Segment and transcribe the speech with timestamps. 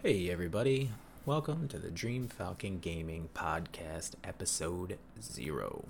[0.00, 0.92] Hey, everybody.
[1.26, 5.86] Welcome to the Dream Falcon Gaming Podcast, Episode Zero.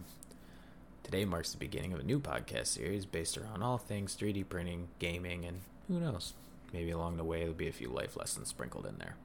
[1.02, 4.88] Today marks the beginning of a new podcast series based around all things 3D printing,
[4.98, 6.32] gaming, and who knows,
[6.72, 9.16] maybe along the way there'll be a few life lessons sprinkled in there.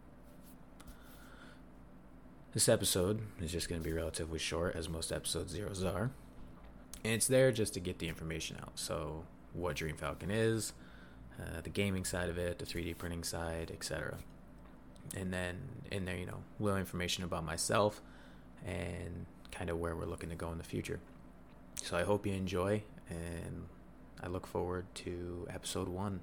[2.53, 6.11] This episode is just going to be relatively short, as most episode zeros are.
[7.05, 8.73] And it's there just to get the information out.
[8.75, 9.23] So,
[9.53, 10.73] what Dream Falcon is,
[11.39, 14.17] uh, the gaming side of it, the 3D printing side, etc
[15.15, 15.57] and then
[15.91, 18.01] in there, you know, little information about myself
[18.65, 20.99] and kind of where we're looking to go in the future.
[21.75, 23.65] So I hope you enjoy, and
[24.21, 26.21] I look forward to episode one.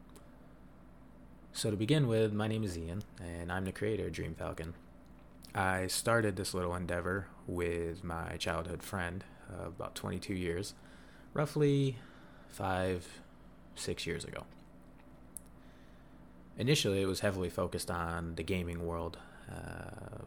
[1.53, 4.75] So to begin with, my name is Ian, and I'm the creator of Dream Falcon.
[5.55, 10.75] I started this little endeavor with my childhood friend uh, about 22 years,
[11.35, 11.97] roughly
[12.49, 13.07] five,
[13.75, 14.45] six years ago
[16.61, 19.17] initially it was heavily focused on the gaming world
[19.51, 20.23] uh,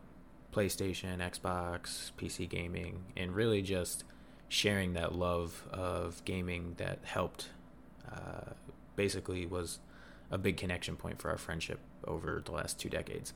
[0.52, 4.04] PlayStation, Xbox, PC gaming, and really just
[4.50, 7.50] sharing that love of gaming that helped
[8.12, 8.52] uh,
[8.96, 9.80] basically was
[10.30, 13.34] a big connection point for our friendship over the last two decades.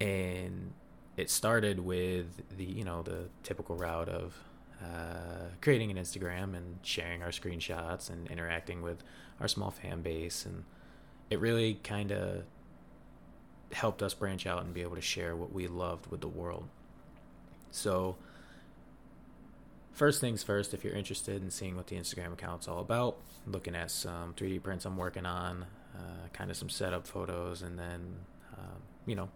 [0.00, 0.72] And
[1.16, 4.36] it started with the you know the typical route of
[4.82, 9.02] uh, creating an Instagram and sharing our screenshots and interacting with
[9.40, 10.64] our small fan base and
[11.32, 12.44] it really kind of
[13.72, 16.68] helped us branch out and be able to share what we loved with the world.
[17.70, 18.16] So,
[19.92, 23.16] first things first, if you're interested in seeing what the Instagram account's all about,
[23.46, 25.64] looking at some 3D prints I'm working on,
[25.96, 28.16] uh, kind of some setup photos, and then,
[28.58, 29.30] um, you know,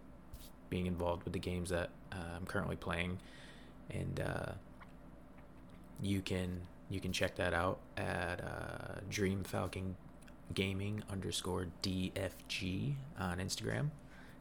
[0.69, 3.17] being involved with the games that uh, I'm currently playing,
[3.89, 4.51] and uh,
[5.99, 9.95] you can you can check that out at uh, Dream Falcon
[10.53, 13.89] gaming underscore DFG on Instagram.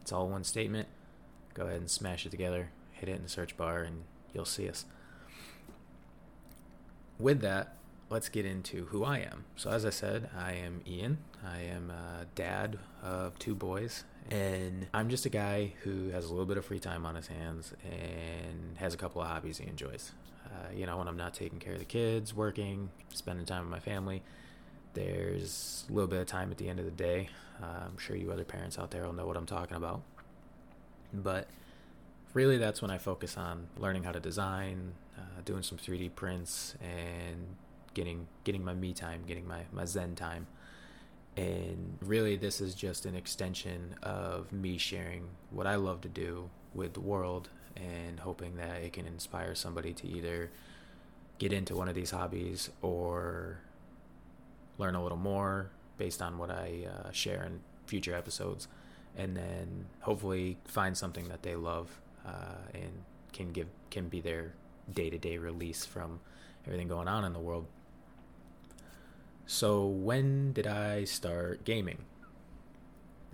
[0.03, 0.89] It's all one statement.
[1.55, 4.69] Go ahead and smash it together, hit it in the search bar, and you'll see
[4.69, 4.85] us.
[7.19, 7.77] With that,
[8.11, 9.45] let's get into who I am.
[9.57, 11.19] So, as I said, I am Ian.
[11.45, 16.31] I am a dad of two boys, and I'm just a guy who has a
[16.31, 19.67] little bit of free time on his hands and has a couple of hobbies he
[19.67, 20.13] enjoys.
[20.45, 23.71] Uh, you know, when I'm not taking care of the kids, working, spending time with
[23.71, 24.23] my family,
[24.97, 27.29] there's a little bit of time at the end of the day.
[27.63, 30.01] Uh, I'm sure you other parents out there will know what I'm talking about.
[31.13, 31.49] But
[32.33, 36.75] really, that's when I focus on learning how to design, uh, doing some 3D prints,
[36.81, 37.57] and
[37.95, 40.47] getting getting my me time, getting my, my Zen time.
[41.37, 46.49] And really, this is just an extension of me sharing what I love to do
[46.75, 50.51] with the world and hoping that it can inspire somebody to either
[51.39, 53.59] get into one of these hobbies or
[54.79, 58.69] learn a little more based on what I uh, share in future episodes,
[59.17, 64.55] and then hopefully find something that they love uh, and can give can be their
[64.93, 66.21] day to day release from
[66.67, 67.67] everything going on in the world.
[69.47, 71.99] So when did I start gaming?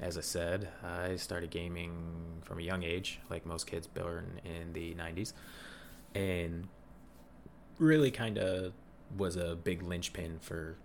[0.00, 4.72] As I said, I started gaming from a young age, like most kids born in
[4.72, 5.32] the 90s,
[6.14, 6.68] and
[7.78, 8.72] really kind of
[9.16, 10.76] was a big linchpin for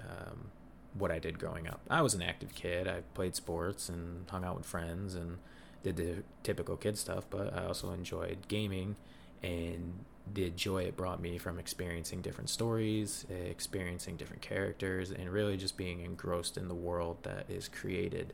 [0.00, 0.50] um,
[0.94, 1.80] what I did growing up.
[1.90, 2.88] I was an active kid.
[2.88, 5.38] I played sports and hung out with friends and
[5.82, 8.96] did the typical kid stuff, but I also enjoyed gaming
[9.42, 15.56] and the joy it brought me from experiencing different stories, experiencing different characters, and really
[15.56, 18.32] just being engrossed in the world that is created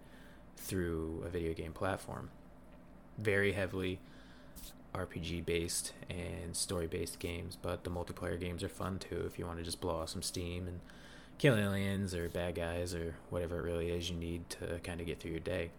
[0.56, 2.30] through a video game platform.
[3.18, 4.00] Very heavily
[4.94, 9.46] RPG based and story based games, but the multiplayer games are fun too if you
[9.46, 10.80] want to just blow off some steam and
[11.38, 15.06] kill aliens or bad guys or whatever it really is you need to kind of
[15.06, 15.70] get through your day.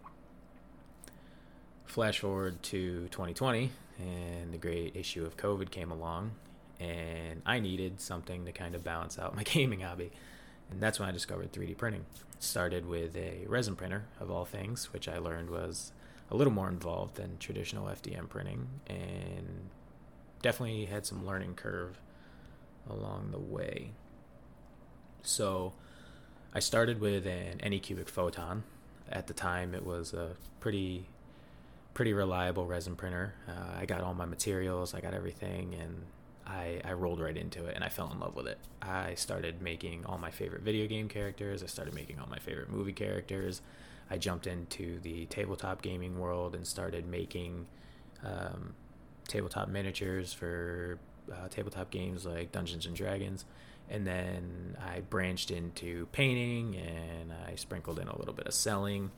[1.84, 6.32] Flash forward to 2020, and the great issue of COVID came along,
[6.80, 10.10] and I needed something to kind of balance out my gaming hobby.
[10.70, 12.06] And that's when I discovered 3D printing.
[12.38, 15.92] Started with a resin printer, of all things, which I learned was
[16.30, 19.70] a little more involved than traditional FDM printing, and
[20.42, 22.00] definitely had some learning curve
[22.88, 23.92] along the way.
[25.24, 25.72] So
[26.54, 28.62] I started with an Anycubic Photon.
[29.10, 30.30] At the time, it was a
[30.60, 31.06] pretty
[31.94, 33.34] pretty reliable resin printer.
[33.48, 36.02] Uh, I got all my materials, I got everything, and
[36.44, 38.58] I, I rolled right into it and I fell in love with it.
[38.82, 41.62] I started making all my favorite video game characters.
[41.62, 43.62] I started making all my favorite movie characters.
[44.10, 47.66] I jumped into the tabletop gaming world and started making
[48.24, 48.74] um,
[49.28, 50.98] tabletop miniatures for
[51.32, 53.44] uh, tabletop games like Dungeons and Dragons
[53.90, 59.10] and then I branched into painting and I sprinkled in a little bit of selling.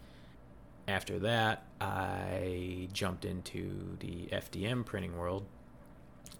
[0.88, 5.44] after that, I jumped into the FDM printing world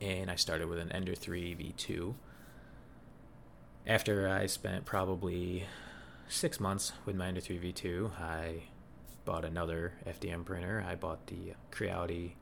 [0.00, 2.14] and I started with an Ender 3 V2.
[3.86, 5.66] After I spent probably
[6.28, 8.64] six months with my Ender 3 V2, I
[9.24, 10.84] bought another FDM printer.
[10.86, 12.36] I bought the Creality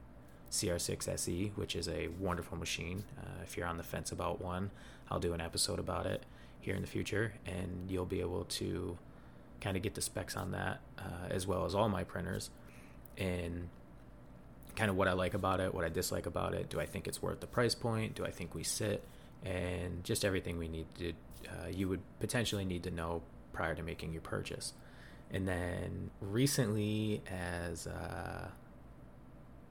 [0.51, 3.05] CR6 SE, which is a wonderful machine.
[3.19, 4.71] Uh, if you're on the fence about one,
[5.11, 6.25] I'll do an episode about it
[6.61, 8.97] here in the future, and you'll be able to
[9.61, 12.51] kind of get the specs on that, uh, as well as all my printers,
[13.19, 13.69] and
[14.77, 16.69] kind of what I like about it, what I dislike about it.
[16.69, 18.15] Do I think it's worth the price point?
[18.15, 19.05] Do I think we sit?
[19.45, 21.13] And just everything we need to,
[21.49, 24.73] uh, you would potentially need to know prior to making your purchase.
[25.31, 28.49] And then recently, as uh,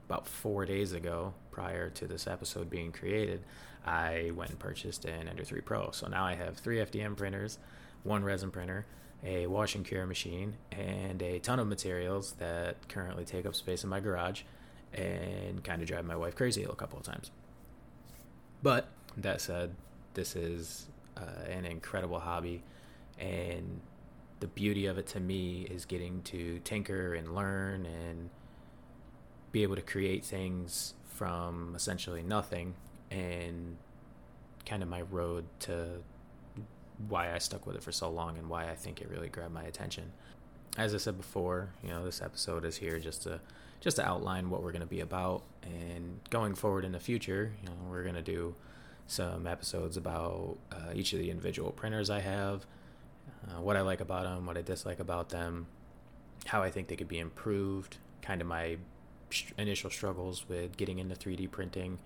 [0.06, 3.42] about four days ago, prior to this episode being created,
[3.86, 5.90] I went and purchased an Ender 3 Pro.
[5.90, 7.58] So now I have three FDM printers,
[8.02, 8.86] one resin printer,
[9.22, 13.84] a wash and cure machine, and a ton of materials that currently take up space
[13.84, 14.42] in my garage
[14.92, 17.30] and kind of drive my wife crazy a couple of times.
[18.62, 19.74] But that said,
[20.14, 20.86] this is
[21.16, 22.62] uh, an incredible hobby,
[23.18, 23.80] and
[24.40, 28.30] the beauty of it to me is getting to tinker and learn and
[29.54, 32.74] be able to create things from essentially nothing
[33.08, 33.76] and
[34.66, 36.02] kind of my road to
[37.08, 39.54] why I stuck with it for so long and why I think it really grabbed
[39.54, 40.10] my attention.
[40.76, 43.40] As I said before, you know, this episode is here just to
[43.80, 47.52] just to outline what we're going to be about and going forward in the future,
[47.62, 48.56] you know, we're going to do
[49.06, 52.66] some episodes about uh, each of the individual printers I have,
[53.46, 55.66] uh, what I like about them, what I dislike about them,
[56.46, 58.78] how I think they could be improved, kind of my
[59.58, 61.98] initial struggles with getting into 3D printing,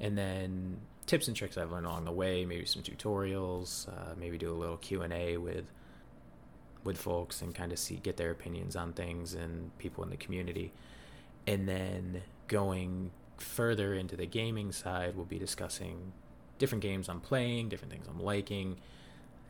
[0.00, 2.44] and then tips and tricks I've learned along the way.
[2.44, 3.88] Maybe some tutorials.
[3.88, 5.70] Uh, maybe do a little Q and A with
[6.84, 10.16] with folks and kind of see get their opinions on things and people in the
[10.16, 10.72] community.
[11.46, 16.12] And then going further into the gaming side, we'll be discussing
[16.58, 18.76] different games I'm playing, different things I'm liking,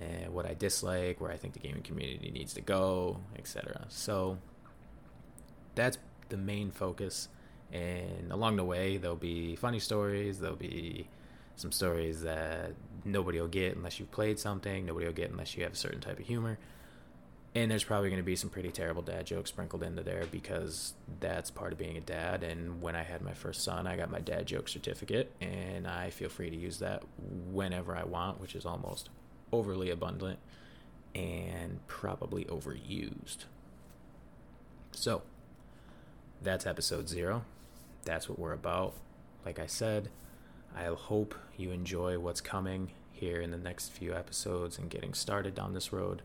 [0.00, 3.86] and what I dislike, where I think the gaming community needs to go, etc.
[3.88, 4.38] So
[5.74, 7.28] that's the main focus.
[7.72, 10.38] And along the way, there'll be funny stories.
[10.38, 11.08] There'll be
[11.56, 12.72] some stories that
[13.04, 14.86] nobody will get unless you've played something.
[14.86, 16.58] Nobody will get unless you have a certain type of humor.
[17.54, 20.92] And there's probably going to be some pretty terrible dad jokes sprinkled into there because
[21.20, 22.42] that's part of being a dad.
[22.42, 26.10] And when I had my first son, I got my dad joke certificate, and I
[26.10, 27.02] feel free to use that
[27.50, 29.08] whenever I want, which is almost
[29.52, 30.38] overly abundant
[31.14, 33.46] and probably overused.
[34.92, 35.22] So,
[36.42, 37.44] that's episode zero.
[38.04, 38.94] That's what we're about.
[39.44, 40.08] Like I said,
[40.76, 45.54] I hope you enjoy what's coming here in the next few episodes and getting started
[45.54, 46.22] down this road.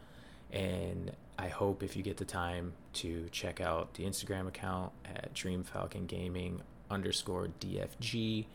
[0.52, 5.34] And I hope if you get the time to check out the Instagram account at
[5.34, 8.46] Dream Falcon Gaming underscore DFG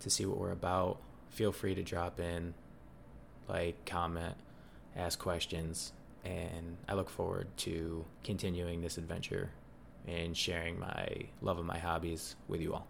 [0.00, 0.98] to see what we're about.
[1.30, 2.54] Feel free to drop in,
[3.48, 4.36] like, comment,
[4.96, 5.92] ask questions,
[6.24, 9.50] and I look forward to continuing this adventure
[10.10, 11.08] and sharing my
[11.40, 12.88] love of my hobbies with you all.